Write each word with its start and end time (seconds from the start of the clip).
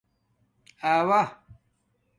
آݸ 0.89 1.21